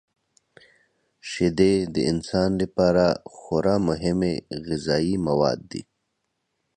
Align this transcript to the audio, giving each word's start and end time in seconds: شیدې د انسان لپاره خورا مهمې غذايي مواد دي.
شیدې 1.29 1.73
د 1.93 1.95
انسان 2.11 2.49
لپاره 2.61 3.05
خورا 3.35 3.75
مهمې 3.89 4.33
غذايي 4.65 5.15
مواد 5.27 5.59
دي. 5.71 5.81